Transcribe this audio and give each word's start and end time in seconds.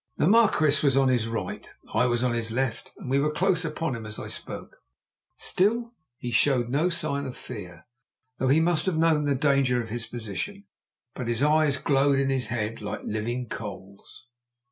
The 0.17 0.25
Marquis 0.25 0.83
was 0.83 0.97
on 0.97 1.09
his 1.09 1.27
right, 1.27 1.69
I 1.93 2.07
was 2.07 2.23
on 2.23 2.33
his 2.33 2.49
left, 2.51 2.91
and 2.97 3.07
we 3.07 3.19
were 3.19 3.29
close 3.31 3.63
upon 3.63 3.93
him 3.93 4.07
as 4.07 4.17
I 4.17 4.29
spoke. 4.29 4.77
Still 5.37 5.93
he 6.17 6.31
showed 6.31 6.69
no 6.69 6.89
sign 6.89 7.27
of 7.27 7.37
fear, 7.37 7.85
though 8.39 8.47
he 8.47 8.59
must 8.59 8.87
have 8.87 8.97
known 8.97 9.25
the 9.25 9.35
danger 9.35 9.79
of 9.79 9.89
his 9.89 10.07
position. 10.07 10.65
But 11.13 11.27
his 11.27 11.43
eyes 11.43 11.77
glowed 11.77 12.17
in 12.17 12.31
his 12.31 12.47
head 12.47 12.81
like 12.81 13.03
living 13.03 13.47
coals. 13.47 14.25